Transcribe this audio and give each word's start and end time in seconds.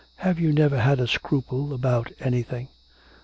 Have 0.15 0.39
you 0.39 0.51
never 0.51 0.79
had 0.79 0.99
a 0.99 1.05
scruple 1.05 1.75
about 1.75 2.11
anything?' 2.19 2.69